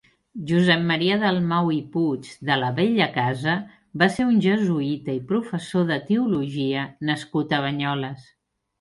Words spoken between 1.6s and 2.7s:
i Puig de